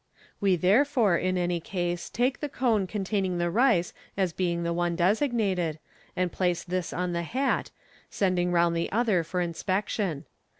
[0.39, 4.95] We therefore, in any case, take the cone containing the rice as being the one
[4.95, 5.77] designated,
[6.15, 7.69] and place this on tho hat,
[8.09, 10.25] sending round the other for inspection.